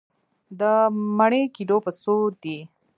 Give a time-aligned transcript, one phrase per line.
[0.59, 0.61] د
[1.17, 2.57] مڼې کيلو په څو دی؟